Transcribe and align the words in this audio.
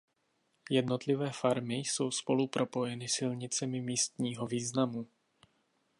Jednotlivé 0.69 1.29
farmy 1.31 1.75
jsou 1.75 2.11
spolu 2.11 2.47
propojeny 2.47 3.07
silnicemi 3.07 3.81
místního 3.81 4.47
významu. 4.47 5.07